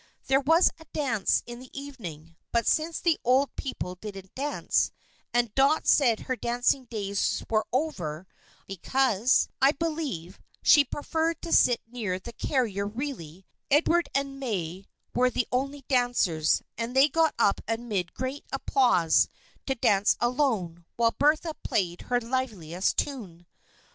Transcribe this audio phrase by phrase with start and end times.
[0.25, 4.89] There was a dance in the evening; but since the old people didn't dance,
[5.31, 8.25] and Dot said her dancing days were over
[8.65, 15.29] because, I believe, she preferred to sit near the carrier really, Edward and May were
[15.29, 19.29] the only dancers, and they got up amid great applause,
[19.67, 23.45] to dance alone, while Bertha played her liveliest tune.